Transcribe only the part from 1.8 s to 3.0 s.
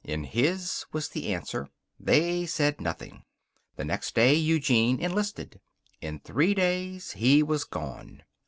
They said